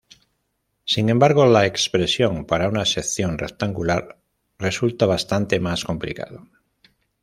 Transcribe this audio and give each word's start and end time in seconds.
Sin 0.83 1.09
embargo, 1.09 1.45
la 1.45 1.67
expresión 1.67 2.45
para 2.45 2.67
una 2.67 2.85
sección 2.85 3.37
rectangular 3.37 4.19
resulta 4.57 5.05
bastante 5.05 5.59
más 5.59 5.83
complicado. 5.83 6.47